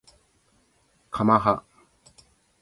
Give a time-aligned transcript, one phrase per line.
[1.11, 1.63] かまは